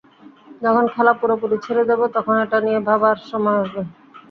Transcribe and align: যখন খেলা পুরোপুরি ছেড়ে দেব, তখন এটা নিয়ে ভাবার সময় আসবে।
যখন 0.61 0.85
খেলা 0.93 1.13
পুরোপুরি 1.19 1.57
ছেড়ে 1.65 1.83
দেব, 1.89 2.01
তখন 2.15 2.35
এটা 2.45 2.57
নিয়ে 2.65 2.79
ভাবার 2.87 3.17
সময় 3.29 3.57
আসবে। 3.61 3.81